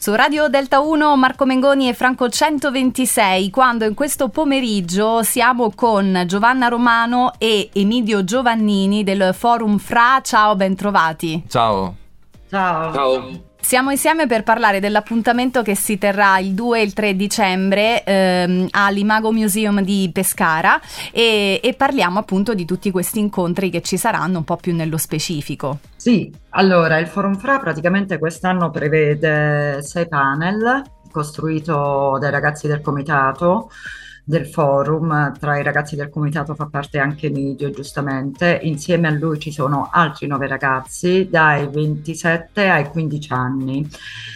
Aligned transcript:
Su 0.00 0.14
Radio 0.14 0.48
Delta 0.48 0.80
1 0.80 1.14
Marco 1.14 1.44
Mengoni 1.44 1.86
e 1.86 1.92
Franco 1.92 2.30
126, 2.30 3.50
quando 3.50 3.84
in 3.84 3.92
questo 3.92 4.30
pomeriggio 4.30 5.22
siamo 5.22 5.72
con 5.74 6.22
Giovanna 6.24 6.68
Romano 6.68 7.32
e 7.36 7.68
Emidio 7.74 8.24
Giovannini 8.24 9.04
del 9.04 9.34
Forum 9.34 9.76
Fra. 9.76 10.22
Ciao, 10.22 10.56
bentrovati. 10.56 11.44
Ciao. 11.46 11.94
Ciao. 12.48 12.92
Ciao. 12.94 13.48
Siamo 13.60 13.90
insieme 13.90 14.26
per 14.26 14.42
parlare 14.42 14.80
dell'appuntamento 14.80 15.62
che 15.62 15.76
si 15.76 15.98
terrà 15.98 16.38
il 16.38 16.54
2 16.54 16.80
e 16.80 16.82
il 16.82 16.92
3 16.92 17.14
dicembre 17.14 18.02
ehm, 18.02 18.68
all'Imago 18.70 19.32
Museum 19.32 19.82
di 19.82 20.10
Pescara 20.12 20.80
e, 21.12 21.60
e, 21.62 21.74
parliamo 21.74 22.18
appunto 22.18 22.54
di 22.54 22.64
tutti 22.64 22.90
questi 22.90 23.20
incontri 23.20 23.70
che 23.70 23.82
ci 23.82 23.96
saranno 23.96 24.38
un 24.38 24.44
po' 24.44 24.56
più 24.56 24.74
nello 24.74 24.96
specifico. 24.96 25.78
Sì, 25.94 26.32
allora 26.50 26.98
il 26.98 27.06
Forum 27.06 27.36
Fra 27.36 27.58
praticamente 27.58 28.18
quest'anno 28.18 28.70
prevede 28.70 29.82
sei 29.82 30.08
panel 30.08 30.82
costruito 31.10 32.16
dai 32.18 32.30
ragazzi 32.30 32.66
del 32.66 32.80
comitato 32.80 33.70
del 34.30 34.46
forum, 34.46 35.36
tra 35.38 35.58
i 35.58 35.62
ragazzi 35.64 35.96
del 35.96 36.08
comitato 36.08 36.54
fa 36.54 36.66
parte 36.66 36.98
anche 36.98 37.28
Midio 37.30 37.70
giustamente, 37.70 38.60
insieme 38.62 39.08
a 39.08 39.10
lui 39.10 39.40
ci 39.40 39.50
sono 39.50 39.90
altri 39.92 40.28
nove 40.28 40.46
ragazzi 40.46 41.28
dai 41.28 41.68
27 41.68 42.68
ai 42.68 42.88
15 42.88 43.32
anni, 43.32 43.88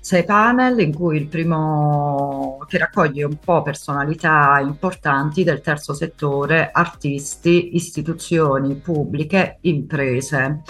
sei 0.00 0.24
panel 0.24 0.78
in 0.80 0.94
cui 0.94 1.16
il 1.16 1.26
primo 1.26 2.58
che 2.68 2.76
raccoglie 2.76 3.24
un 3.24 3.38
po' 3.38 3.62
personalità 3.62 4.58
importanti 4.60 5.42
del 5.42 5.62
terzo 5.62 5.94
settore, 5.94 6.68
artisti, 6.70 7.74
istituzioni 7.74 8.74
pubbliche, 8.76 9.56
imprese. 9.62 10.62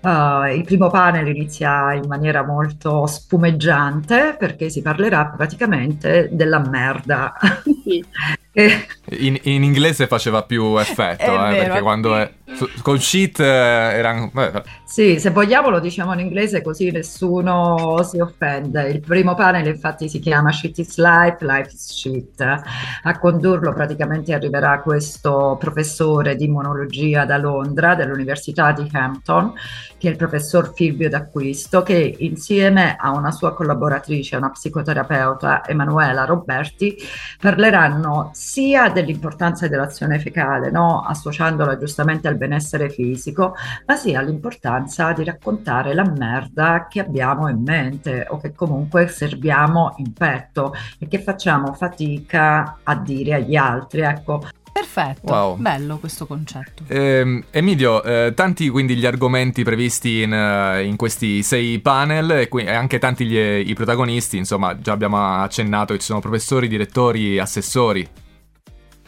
Uh, 0.00 0.44
il 0.54 0.62
primo 0.64 0.90
panel 0.90 1.26
inizia 1.26 1.92
in 1.92 2.06
maniera 2.06 2.44
molto 2.44 3.06
spumeggiante 3.06 4.36
perché 4.38 4.70
si 4.70 4.80
parlerà 4.80 5.26
praticamente 5.26 6.28
della 6.32 6.60
merda. 6.60 7.34
Sì. 7.88 8.04
in, 9.26 9.38
in, 9.42 9.62
inglese 9.62 10.06
faceva 10.06 10.42
più 10.42 10.76
effetto, 10.78 11.24
eh, 11.24 11.50
vero, 11.50 11.56
perché 11.56 11.80
quando 11.80 12.16
è, 12.16 12.30
con 12.82 12.98
shit 12.98 13.40
eh, 13.40 13.44
erano... 13.44 14.30
Sì, 14.84 15.18
se 15.20 15.30
vogliamo 15.30 15.68
lo 15.68 15.80
diciamo 15.80 16.14
in 16.14 16.20
inglese 16.20 16.62
così 16.62 16.90
nessuno 16.90 18.02
si 18.02 18.18
offende. 18.18 18.88
Il 18.88 19.00
primo 19.00 19.34
panel 19.34 19.66
infatti 19.66 20.08
si 20.08 20.18
chiama 20.18 20.50
Shit 20.50 20.78
is 20.78 20.96
Life, 20.96 21.44
Life 21.44 21.70
is 21.72 21.92
Shit. 21.92 22.40
A 23.02 23.18
condurlo 23.18 23.72
praticamente 23.74 24.32
arriverà 24.32 24.80
questo 24.80 25.56
professore 25.60 26.36
di 26.36 26.46
immunologia 26.46 27.24
da 27.24 27.36
Londra, 27.36 27.94
dell'Università 27.94 28.72
di 28.72 28.88
Hampton, 28.90 29.52
che 29.98 30.08
è 30.08 30.10
il 30.10 30.16
professor 30.16 30.72
Fulvio 30.74 31.08
D'Acquisto, 31.08 31.82
che 31.82 32.16
insieme 32.18 32.96
a 32.98 33.10
una 33.10 33.30
sua 33.30 33.54
collaboratrice, 33.54 34.36
una 34.36 34.50
psicoterapeuta, 34.50 35.66
Emanuela 35.66 36.24
Roberti, 36.24 36.96
parleranno 37.40 38.30
sia 38.32 38.88
dell'importanza 38.88 39.68
dell'azione 39.68 40.18
fecale, 40.18 40.70
no? 40.70 41.04
associandola 41.06 41.76
giustamente 41.76 42.26
al 42.28 42.36
benessere 42.48 42.88
fisico, 42.90 43.54
ma 43.86 43.94
sia 43.94 44.22
l'importanza 44.22 45.12
di 45.12 45.22
raccontare 45.22 45.94
la 45.94 46.04
merda 46.04 46.86
che 46.88 47.00
abbiamo 47.00 47.48
in 47.48 47.62
mente 47.62 48.26
o 48.28 48.38
che 48.38 48.54
comunque 48.54 49.06
serviamo 49.08 49.94
in 49.98 50.12
petto 50.12 50.72
e 50.98 51.06
che 51.06 51.20
facciamo 51.20 51.72
fatica 51.74 52.78
a 52.82 52.96
dire 52.96 53.34
agli 53.34 53.54
altri. 53.54 54.00
Ecco, 54.00 54.42
Perfetto, 54.70 55.32
wow. 55.32 55.56
bello 55.56 55.98
questo 55.98 56.24
concetto. 56.24 56.84
Eh, 56.86 57.42
Emilio, 57.50 58.00
eh, 58.04 58.32
tanti 58.34 58.68
quindi 58.68 58.94
gli 58.94 59.06
argomenti 59.06 59.64
previsti 59.64 60.22
in, 60.22 60.30
uh, 60.30 60.80
in 60.80 60.94
questi 60.94 61.42
sei 61.42 61.80
panel 61.80 62.30
e, 62.30 62.48
qui, 62.48 62.62
e 62.62 62.72
anche 62.72 62.98
tanti 62.98 63.26
gli, 63.26 63.36
i 63.36 63.74
protagonisti, 63.74 64.36
insomma 64.36 64.78
già 64.78 64.92
abbiamo 64.92 65.42
accennato 65.42 65.94
che 65.94 65.98
ci 65.98 66.06
sono 66.06 66.20
professori, 66.20 66.68
direttori, 66.68 67.40
assessori. 67.40 68.08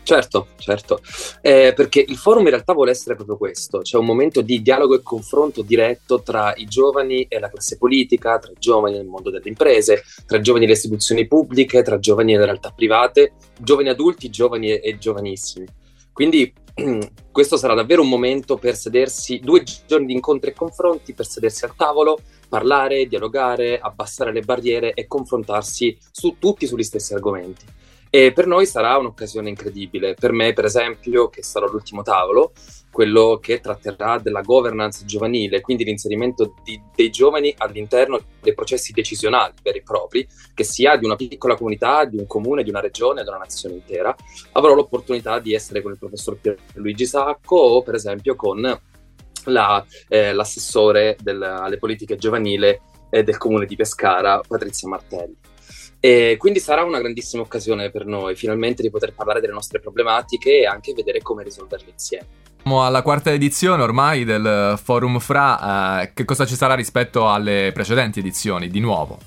Certo, 0.02 0.48
certo, 0.56 1.00
eh, 1.40 1.72
perché 1.74 2.04
il 2.06 2.16
forum 2.16 2.44
in 2.44 2.50
realtà 2.50 2.72
vuole 2.72 2.91
essere 2.91 3.14
proprio 3.14 3.36
questo, 3.36 3.82
cioè 3.82 4.00
un 4.00 4.06
momento 4.06 4.41
di 4.41 4.60
dialogo 4.60 4.94
e 4.94 5.02
confronto 5.02 5.62
diretto 5.62 6.22
tra 6.22 6.52
i 6.56 6.64
giovani 6.64 7.26
e 7.28 7.38
la 7.38 7.48
classe 7.48 7.76
politica, 7.76 8.38
tra 8.38 8.50
i 8.50 8.56
giovani 8.58 8.97
nel 8.97 9.06
mondo 9.06 9.30
delle 9.30 9.48
imprese, 9.48 10.02
tra 10.26 10.38
i 10.38 10.42
giovani 10.42 10.64
nelle 10.64 10.76
istituzioni 10.76 11.26
pubbliche, 11.28 11.82
tra 11.82 11.97
i 11.97 12.00
giovani 12.00 12.32
nelle 12.32 12.47
realtà 12.47 12.72
private, 12.75 13.34
giovani 13.58 13.88
adulti, 13.88 14.30
giovani 14.30 14.70
e, 14.70 14.80
e 14.82 14.98
giovanissimi. 14.98 15.66
Quindi 16.12 16.52
questo 17.30 17.56
sarà 17.56 17.75
davvero 17.75 18.02
un 18.02 18.08
momento 18.08 18.56
per 18.56 18.75
sedersi, 18.75 19.38
due 19.38 19.62
giorni 19.86 20.06
di 20.06 20.14
incontri 20.14 20.50
e 20.50 20.54
confronti, 20.54 21.14
per 21.14 21.26
sedersi 21.26 21.64
al 21.64 21.76
tavolo, 21.76 22.19
parlare, 22.48 23.06
dialogare, 23.06 23.78
abbassare 23.78 24.32
le 24.32 24.41
barriere 24.41 24.92
e 24.94 25.06
confrontarsi 25.06 25.96
su 26.10 26.36
tutti 26.38 26.66
sugli 26.66 26.82
stessi 26.82 27.14
argomenti. 27.14 27.64
E 28.12 28.32
per 28.32 28.48
noi 28.48 28.66
sarà 28.66 28.98
un'occasione 28.98 29.48
incredibile. 29.48 30.15
Per 30.15 30.32
me, 30.32 30.53
per 30.53 30.65
esempio, 30.65 31.28
che 31.28 31.44
sarò 31.44 31.66
all'ultimo 31.66 32.03
tavolo, 32.03 32.53
quello 32.91 33.38
che 33.41 33.60
tratterà 33.60 34.19
della 34.19 34.43
governance 34.43 35.04
giovanile, 35.04 35.60
quindi 35.60 35.84
l'inserimento 35.84 36.54
di, 36.65 36.82
dei 36.93 37.10
giovani 37.10 37.54
all'interno 37.56 38.20
dei 38.41 38.53
processi 38.53 38.93
decisionali 38.93 39.54
veri 39.62 39.78
e 39.78 39.82
propri, 39.82 40.26
che 40.53 40.65
sia 40.65 40.97
di 40.97 41.04
una 41.04 41.15
piccola 41.15 41.54
comunità, 41.54 42.04
di 42.04 42.19
un 42.19 42.26
comune, 42.26 42.65
di 42.65 42.70
una 42.70 42.81
regione, 42.81 43.22
di 43.22 43.28
una 43.28 43.38
nazione 43.38 43.76
intera. 43.76 44.15
Avrò 44.53 44.75
l'opportunità 44.75 45.38
di 45.38 45.54
essere 45.54 45.81
con 45.81 45.93
il 45.93 45.99
professor 45.99 46.37
Luigi 46.75 47.06
Sacco 47.06 47.56
o, 47.56 47.82
per 47.82 47.94
esempio, 47.94 48.34
con 48.34 48.81
la, 49.44 49.87
eh, 50.09 50.32
l'assessore 50.32 51.16
del, 51.22 51.41
alle 51.41 51.78
politiche 51.78 52.16
giovanili 52.16 52.76
eh, 53.09 53.22
del 53.22 53.37
comune 53.38 53.66
di 53.66 53.76
Pescara, 53.76 54.41
Patrizia 54.47 54.88
Martelli. 54.88 55.37
E 56.00 56.37
quindi 56.38 56.61
sarà 56.61 56.83
una 56.83 56.99
grandissima 56.99 57.43
occasione 57.43 57.91
per 57.91 58.06
noi 58.06 58.34
finalmente 58.34 58.83
di 58.83 58.91
poter 58.91 59.12
parlare 59.12 59.41
delle 59.41 59.53
nostre 59.53 59.81
problematiche 59.81 60.61
e 60.61 60.66
anche 60.66 60.94
vedere 60.94 61.21
come 61.21 61.44
risolverle 61.44 61.91
insieme. 61.91 62.27
Siamo 62.62 62.84
alla 62.84 63.03
quarta 63.03 63.31
edizione 63.31 63.83
ormai 63.83 64.25
del 64.25 64.78
Forum 64.83 65.19
Fra, 65.19 66.03
eh, 66.03 66.12
che 66.15 66.25
cosa 66.25 66.47
ci 66.47 66.55
sarà 66.55 66.75
rispetto 66.75 67.28
alle 67.28 67.71
precedenti 67.72 68.19
edizioni 68.19 68.69
di 68.69 68.81
nuovo? 68.81 69.19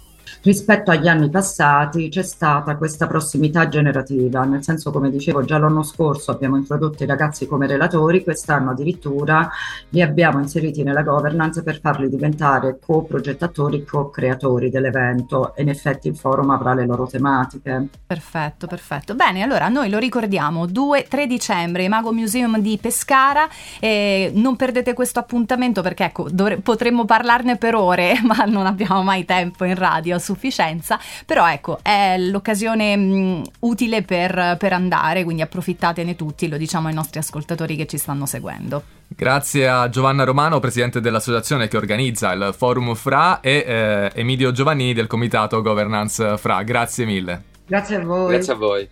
Rispetto 0.43 0.91
agli 0.91 1.07
anni 1.07 1.29
passati 1.29 2.09
c'è 2.09 2.21
stata 2.21 2.75
questa 2.75 3.07
prossimità 3.07 3.67
generativa, 3.69 4.43
nel 4.43 4.63
senso 4.63 4.91
come 4.91 5.09
dicevo 5.09 5.43
già 5.43 5.57
l'anno 5.57 5.83
scorso 5.83 6.31
abbiamo 6.31 6.57
introdotto 6.57 7.03
i 7.03 7.07
ragazzi 7.07 7.47
come 7.47 7.65
relatori, 7.65 8.23
quest'anno 8.23 8.71
addirittura 8.71 9.49
li 9.89 10.01
abbiamo 10.01 10.39
inseriti 10.39 10.83
nella 10.83 11.01
governance 11.01 11.63
per 11.63 11.79
farli 11.79 12.09
diventare 12.09 12.77
co-progettatori, 12.83 13.85
co-creatori 13.85 14.69
dell'evento 14.69 15.55
e 15.55 15.61
in 15.61 15.69
effetti 15.69 16.09
il 16.09 16.15
forum 16.15 16.49
avrà 16.49 16.73
le 16.73 16.85
loro 16.85 17.07
tematiche. 17.07 17.87
Perfetto, 18.05 18.67
perfetto. 18.67 19.15
Bene, 19.15 19.43
allora 19.43 19.69
noi 19.69 19.89
lo 19.89 19.97
ricordiamo, 19.97 20.65
2-3 20.65 21.25
dicembre, 21.25 21.87
Mago 21.87 22.11
Museum 22.11 22.59
di 22.59 22.77
Pescara, 22.81 23.47
eh, 23.79 24.31
non 24.35 24.55
perdete 24.55 24.93
questo 24.93 25.19
appuntamento 25.19 25.81
perché 25.81 26.05
ecco, 26.05 26.27
dovre- 26.29 26.57
potremmo 26.57 27.05
parlarne 27.05 27.57
per 27.57 27.75
ore, 27.75 28.19
ma 28.23 28.43
non 28.45 28.65
abbiamo 28.65 29.03
mai 29.03 29.23
tempo 29.23 29.63
in 29.63 29.75
radio 29.75 30.19
su 30.19 30.32
sufficienza, 30.33 30.99
però 31.25 31.49
ecco, 31.49 31.79
è 31.81 32.17
l'occasione 32.17 32.95
mh, 32.95 33.41
utile 33.59 34.01
per, 34.01 34.55
per 34.57 34.73
andare, 34.73 35.23
quindi 35.23 35.41
approfittatene 35.41 36.15
tutti, 36.15 36.47
lo 36.47 36.57
diciamo 36.57 36.87
ai 36.87 36.93
nostri 36.93 37.19
ascoltatori 37.19 37.75
che 37.75 37.85
ci 37.85 37.97
stanno 37.97 38.25
seguendo. 38.25 38.83
Grazie 39.07 39.69
a 39.69 39.89
Giovanna 39.89 40.23
Romano, 40.23 40.59
presidente 40.59 40.99
dell'associazione 40.99 41.67
che 41.67 41.77
organizza 41.77 42.31
il 42.31 42.53
Forum 42.57 42.95
Fra 42.95 43.41
e 43.41 43.63
eh, 43.65 44.11
Emidio 44.15 44.51
Giovannini 44.51 44.93
del 44.93 45.07
comitato 45.07 45.61
Governance 45.61 46.37
Fra. 46.37 46.63
Grazie 46.63 47.05
mille. 47.05 47.43
Grazie 47.65 47.97
a 47.97 48.03
voi. 48.03 48.31
Grazie 48.31 48.53
a 48.53 48.55
voi. 48.55 48.89